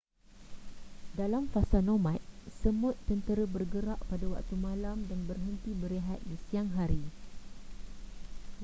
[1.19, 2.17] dalam fasa nomad
[2.59, 7.03] semut tentera bergerak pada waktu malam dan berhenti berehat di siang hari